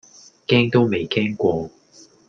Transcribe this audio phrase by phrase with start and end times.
[0.47, 1.69] 驚都未驚過